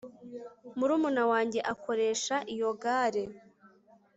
[0.77, 3.23] murumuna wanjye akoresha iyo gare